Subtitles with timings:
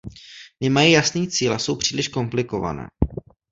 [0.61, 2.87] Nemají jasný cíl a jsou příliš komplikované.